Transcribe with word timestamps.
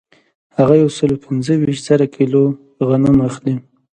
هغه 0.57 0.75
یو 0.81 0.89
سل 0.97 1.11
پنځه 1.25 1.53
ویشت 1.57 1.83
زره 1.89 2.05
کیلو 2.15 2.43
غنم 2.87 3.17
اخلي 3.29 3.55